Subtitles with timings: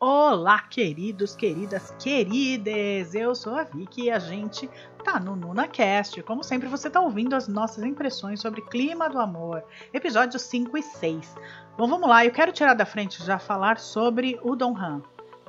[0.00, 3.14] Olá, queridos, queridas, queridas!
[3.14, 4.68] Eu sou a Vicky e a gente
[5.04, 6.20] tá no NunaCast.
[6.24, 9.62] Como sempre, você tá ouvindo as nossas impressões sobre Clima do Amor,
[9.92, 11.36] episódios 5 e 6.
[11.78, 15.00] Bom, vamos lá, eu quero tirar da frente já falar sobre o Don Han,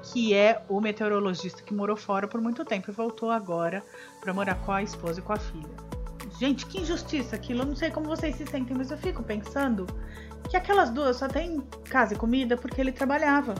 [0.03, 3.83] que é o meteorologista que morou fora por muito tempo e voltou agora
[4.19, 6.00] para morar com a esposa e com a filha.
[6.41, 7.61] Gente, que injustiça aquilo.
[7.61, 9.85] Eu não sei como vocês se sentem, mas eu fico pensando
[10.49, 13.53] que aquelas duas só têm casa e comida porque ele trabalhava.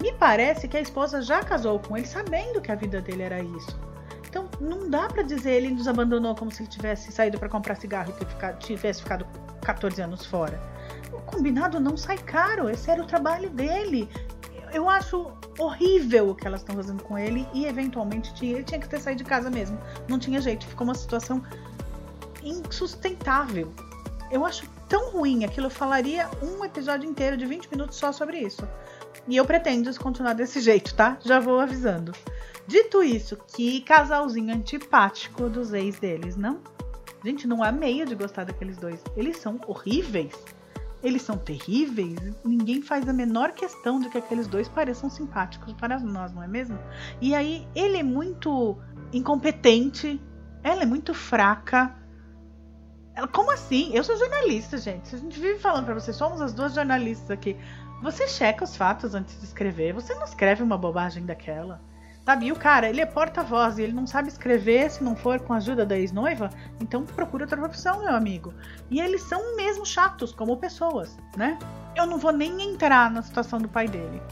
[0.00, 3.42] Me parece que a esposa já casou com ele sabendo que a vida dele era
[3.42, 3.78] isso.
[4.26, 7.74] Então não dá para dizer ele nos abandonou como se ele tivesse saído para comprar
[7.74, 9.26] cigarro e tivesse ficado
[9.60, 10.58] 14 anos fora.
[11.12, 14.08] O combinado não sai caro, esse era o trabalho dele.
[14.72, 18.88] Eu acho horrível o que elas estão fazendo com ele e eventualmente ele tinha que
[18.88, 19.78] ter saído de casa mesmo.
[20.08, 21.44] Não tinha jeito, ficou uma situação
[22.42, 23.72] insustentável.
[24.30, 28.38] Eu acho tão ruim aquilo, eu falaria um episódio inteiro de 20 minutos só sobre
[28.38, 28.66] isso.
[29.26, 31.18] E eu pretendo continuar desse jeito, tá?
[31.20, 32.12] Já vou avisando.
[32.66, 36.60] Dito isso, que casalzinho antipático dos ex deles, não?
[37.24, 39.02] Gente, não há meio de gostar daqueles dois.
[39.16, 40.32] Eles são horríveis.
[41.02, 42.18] Eles são terríveis.
[42.44, 46.48] Ninguém faz a menor questão de que aqueles dois pareçam simpáticos para nós, não é
[46.48, 46.78] mesmo?
[47.20, 48.78] E aí, ele é muito
[49.12, 50.20] incompetente.
[50.62, 51.94] Ela é muito fraca.
[53.14, 53.90] Ela, como assim?
[53.94, 55.14] Eu sou jornalista, gente.
[55.14, 57.56] A gente vive falando para vocês, somos as duas jornalistas aqui.
[58.02, 59.92] Você checa os fatos antes de escrever.
[59.92, 61.80] Você não escreve uma bobagem daquela.
[62.24, 62.46] Sabe?
[62.46, 65.52] E o cara, ele é porta-voz e ele não sabe escrever se não for com
[65.52, 66.50] a ajuda da ex-noiva.
[66.80, 68.54] Então procura outra profissão, meu amigo.
[68.90, 71.58] E eles são mesmo chatos como pessoas, né?
[71.96, 74.22] Eu não vou nem entrar na situação do pai dele.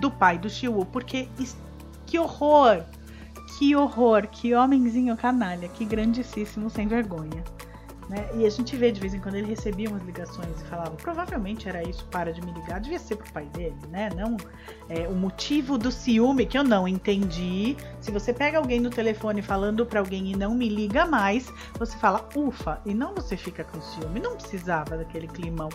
[0.00, 1.28] Do pai do Shiwu, porque
[2.06, 2.82] que horror!
[3.58, 4.26] Que horror!
[4.26, 5.68] Que homenzinho canalha!
[5.68, 7.44] Que grandíssimo sem vergonha.
[8.08, 8.28] Né?
[8.34, 11.68] E a gente vê de vez em quando ele recebia umas ligações e falava, provavelmente
[11.68, 14.10] era isso, para de me ligar, devia ser pro pai dele, né?
[14.14, 14.36] Não
[14.88, 17.76] é, o motivo do ciúme que eu não entendi.
[18.00, 21.96] Se você pega alguém no telefone falando para alguém e não me liga mais, você
[21.96, 24.20] fala ufa, e não você fica com ciúme.
[24.20, 25.70] Não precisava daquele climão.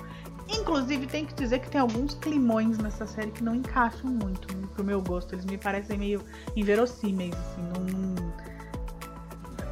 [0.51, 4.83] Inclusive, tem que dizer que tem alguns climões nessa série que não encaixam muito pro
[4.83, 5.35] meu gosto.
[5.35, 6.23] Eles me parecem meio
[6.55, 8.33] inverossímeis, assim, não não,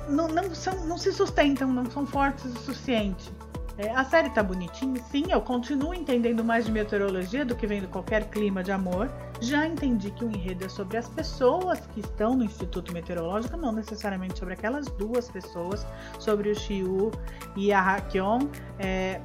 [0.10, 3.32] não, são, não se sustentam, não são fortes o suficiente.
[3.78, 7.88] É, a série tá bonitinha, sim, eu continuo entendendo mais de meteorologia do que vendo
[7.88, 9.08] qualquer clima de amor.
[9.40, 13.72] Já entendi que o enredo é sobre as pessoas que estão no Instituto Meteorológico, não
[13.72, 15.86] necessariamente sobre aquelas duas pessoas,
[16.18, 17.12] sobre o Xiu
[17.56, 18.48] e a Hakyon.
[18.80, 19.22] É,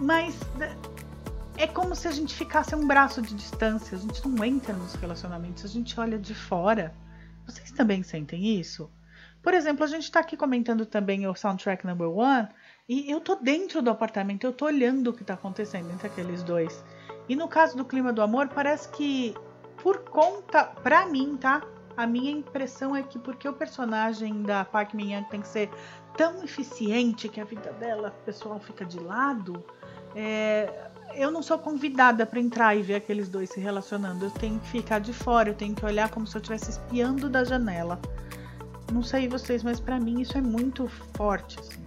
[0.00, 0.36] mas
[1.56, 4.74] é como se a gente ficasse a um braço de distância, a gente não entra
[4.74, 6.92] nos relacionamentos, a gente olha de fora.
[7.46, 8.90] Vocês também sentem isso?
[9.44, 12.48] Por exemplo, a gente está aqui comentando também o soundtrack number one
[12.88, 16.42] e eu tô dentro do apartamento, eu tô olhando o que está acontecendo entre aqueles
[16.42, 16.82] dois.
[17.28, 19.34] E no caso do clima do amor, parece que
[19.82, 21.62] por conta, pra mim, tá?
[21.94, 25.70] A minha impressão é que porque o personagem da Park Min Young tem que ser
[26.16, 29.62] tão eficiente que a vida dela, pessoal fica de lado,
[30.16, 34.24] é, eu não sou convidada para entrar e ver aqueles dois se relacionando.
[34.24, 37.28] Eu tenho que ficar de fora, eu tenho que olhar como se eu estivesse espiando
[37.28, 38.00] da janela.
[38.92, 41.58] Não sei vocês, mas para mim isso é muito forte.
[41.58, 41.82] Assim.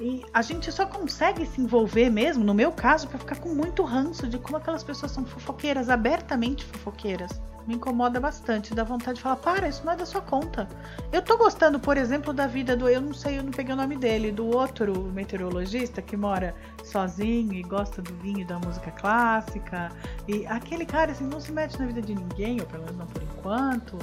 [0.00, 3.82] E a gente só consegue se envolver mesmo, no meu caso, para ficar com muito
[3.84, 7.40] ranço de como aquelas pessoas são fofoqueiras, abertamente fofoqueiras.
[7.66, 10.68] Me incomoda bastante, dá vontade de falar, para, isso não é da sua conta.
[11.10, 13.76] Eu tô gostando, por exemplo, da vida do, eu não sei, eu não peguei o
[13.76, 18.90] nome dele, do outro meteorologista que mora sozinho e gosta do vinho e da música
[18.90, 19.90] clássica.
[20.28, 23.06] E aquele cara, assim, não se mete na vida de ninguém, ou pelo menos não
[23.06, 23.98] por enquanto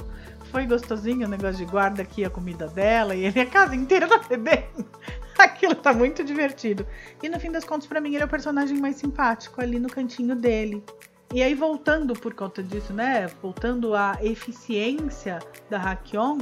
[0.52, 4.06] foi gostosinho o negócio de guarda aqui a comida dela e ele a casa inteira
[4.06, 4.84] tá bebendo.
[5.38, 6.86] Aquilo tá muito divertido.
[7.22, 9.88] E no fim das contas, para mim, ele é o personagem mais simpático ali no
[9.88, 10.84] cantinho dele.
[11.32, 13.26] E aí, voltando por conta disso, né?
[13.40, 15.38] Voltando à eficiência
[15.70, 16.38] da Hakyon,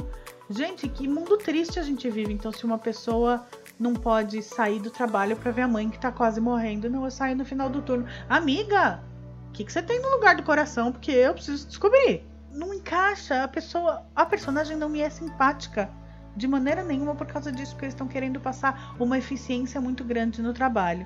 [0.49, 2.33] gente, que mundo triste a gente vive.
[2.33, 3.45] Então, se uma pessoa
[3.79, 7.11] não pode sair do trabalho para ver a mãe que tá quase morrendo, não, eu
[7.11, 8.05] saio no final do turno.
[8.27, 9.01] Amiga,
[9.49, 10.91] o que, que você tem no lugar do coração?
[10.91, 13.43] Porque eu preciso descobrir não encaixa.
[13.43, 15.89] A pessoa, a personagem não me é simpática
[16.35, 20.41] de maneira nenhuma por causa disso, porque eles estão querendo passar uma eficiência muito grande
[20.41, 21.05] no trabalho.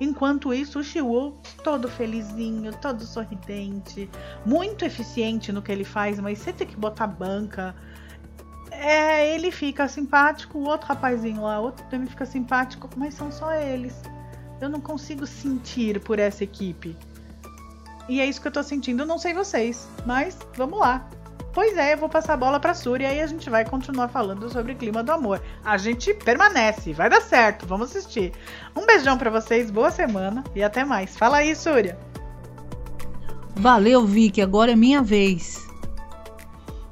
[0.00, 4.08] Enquanto isso, o Shiwu, todo felizinho, todo sorridente,
[4.46, 7.74] muito eficiente no que ele faz, mas você tem que botar banca.
[8.70, 13.52] É, ele fica simpático, o outro rapazinho lá, outro também fica simpático, mas são só
[13.52, 14.00] eles.
[14.58, 16.96] Eu não consigo sentir por essa equipe.
[18.08, 19.04] E é isso que eu tô sentindo.
[19.04, 21.08] Não sei vocês, mas vamos lá.
[21.52, 24.08] Pois é, eu vou passar a bola pra Súria e aí a gente vai continuar
[24.08, 25.42] falando sobre clima do amor.
[25.64, 28.32] A gente permanece, vai dar certo, vamos assistir.
[28.76, 31.16] Um beijão para vocês, boa semana e até mais.
[31.16, 31.98] Fala aí, Súria.
[33.56, 35.68] Valeu, Vicky, agora é minha vez.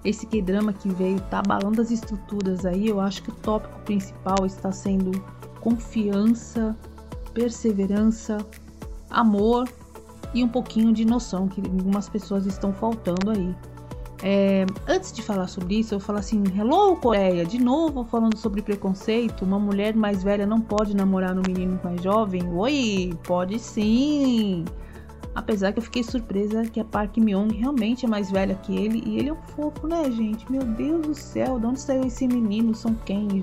[0.05, 4.45] Esse K-drama que veio tá abalando as estruturas aí, eu acho que o tópico principal
[4.45, 5.13] está sendo
[5.61, 6.77] confiança,
[7.33, 8.39] perseverança,
[9.09, 9.69] amor
[10.35, 13.55] e um pouquinho de noção que algumas pessoas estão faltando aí.
[14.23, 17.45] É, antes de falar sobre isso, eu falo assim: Hello, Coreia!
[17.45, 19.45] De novo falando sobre preconceito.
[19.45, 22.43] Uma mulher mais velha não pode namorar um menino mais jovem?
[22.53, 24.65] Oi, pode sim!
[25.35, 29.05] Apesar que eu fiquei surpresa que a Park Myung realmente é mais velha que ele
[29.07, 30.51] e ele é um fofo, né, gente?
[30.51, 32.75] Meu Deus do céu, de onde saiu esse menino?
[32.75, 33.43] São quem?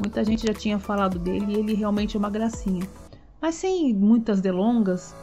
[0.00, 2.88] Muita gente já tinha falado dele e ele realmente é uma gracinha.
[3.38, 5.14] Mas sem muitas delongas,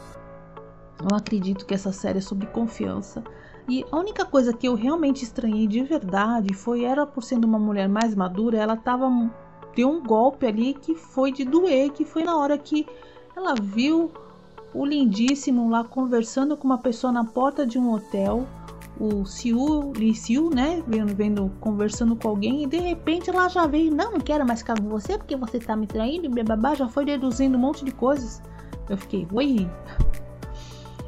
[1.00, 3.24] eu acredito que essa série é sobre confiança
[3.68, 7.58] e a única coisa que eu realmente estranhei de verdade foi ela por sendo uma
[7.58, 9.08] mulher mais madura, ela tava
[9.74, 12.86] deu um golpe ali que foi de doer, que foi na hora que
[13.36, 14.10] ela viu
[14.72, 18.46] o lindíssimo lá conversando com uma pessoa na porta de um hotel,
[18.98, 23.66] o Siu, Li Siu, né, vendo, vendo conversando com alguém e de repente ela já
[23.66, 26.74] veio, não, não quero mais ficar com você porque você tá me traindo, e babá,
[26.74, 28.42] já foi deduzindo um monte de coisas.
[28.88, 29.68] Eu fiquei, oi,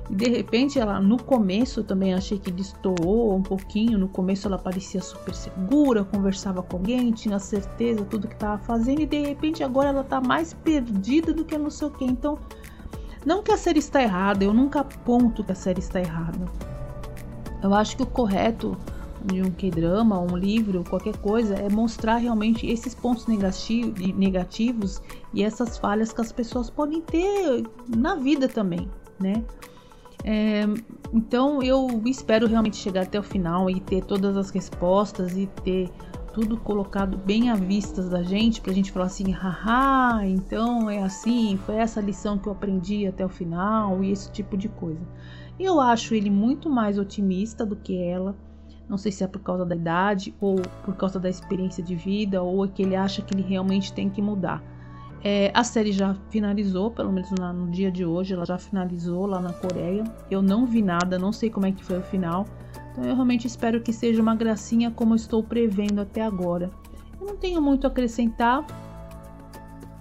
[0.08, 3.98] de repente ela no começo também achei que destoou um pouquinho.
[3.98, 9.00] No começo ela parecia super segura, conversava com alguém, tinha certeza tudo que estava fazendo
[9.00, 12.04] e de repente agora ela está mais perdida do que não sei o que.
[12.04, 12.38] Então,
[13.24, 16.46] não que a série está errada, eu nunca aponto que a série está errada.
[17.60, 18.76] Eu acho que o correto
[19.24, 25.02] de um K-drama, um livro, qualquer coisa, é mostrar realmente esses pontos negativos
[25.34, 28.88] e essas falhas que as pessoas podem ter na vida também,
[29.18, 29.42] né?
[30.28, 30.64] É,
[31.12, 35.88] então eu espero realmente chegar até o final e ter todas as respostas e ter
[36.34, 41.56] tudo colocado bem à vista da gente, pra gente falar assim, haha, então é assim,
[41.64, 45.00] foi essa lição que eu aprendi até o final e esse tipo de coisa.
[45.58, 48.34] Eu acho ele muito mais otimista do que ela.
[48.88, 52.42] Não sei se é por causa da idade ou por causa da experiência de vida
[52.42, 54.62] ou é que ele acha que ele realmente tem que mudar.
[55.28, 59.26] É, a série já finalizou, pelo menos na, no dia de hoje, ela já finalizou
[59.26, 60.04] lá na Coreia.
[60.30, 62.46] Eu não vi nada, não sei como é que foi o final.
[62.92, 66.70] Então eu realmente espero que seja uma gracinha como eu estou prevendo até agora.
[67.20, 68.64] Eu não tenho muito a acrescentar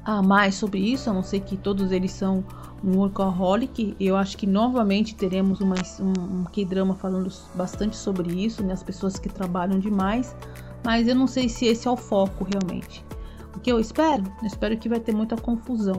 [0.03, 2.43] a mais sobre isso, a não ser que todos eles são
[2.83, 3.95] um workaholic.
[3.99, 8.73] Eu acho que novamente teremos uma, um, um K-drama falando bastante sobre isso, né?
[8.73, 10.35] As pessoas que trabalham demais.
[10.83, 13.03] Mas eu não sei se esse é o foco realmente.
[13.65, 14.23] Que eu espero?
[14.43, 15.97] Eu espero que vai ter muita confusão.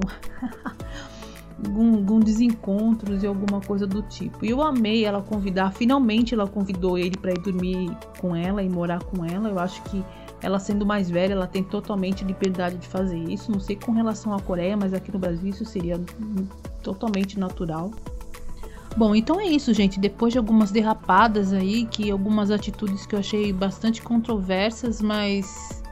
[1.67, 4.47] algum, algum desencontros e alguma coisa do tipo.
[4.47, 7.91] E eu amei ela convidar, finalmente ela convidou ele para ir dormir
[8.21, 9.49] com ela e morar com ela.
[9.49, 10.01] Eu acho que
[10.41, 13.51] ela sendo mais velha, ela tem totalmente liberdade de fazer isso.
[13.51, 16.01] Não sei com relação à Coreia, mas aqui no Brasil isso seria
[16.85, 17.91] totalmente natural.
[18.97, 19.99] Bom, então é isso, gente.
[19.99, 25.85] Depois de algumas derrapadas aí, que algumas atitudes que eu achei bastante controversas, mas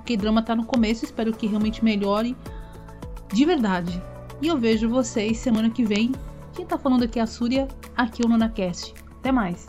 [0.00, 2.36] o K-drama tá no começo, espero que realmente melhore
[3.32, 4.02] de verdade.
[4.40, 6.12] E eu vejo vocês semana que vem.
[6.54, 8.94] Quem tá falando aqui é a Súria, aqui no NunaCast.
[9.18, 9.68] Até mais!